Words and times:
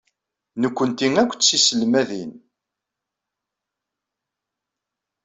Nekkenti 0.61 1.07
akk 1.21 1.31
d 1.35 1.39
tiselmadin. 1.41 2.31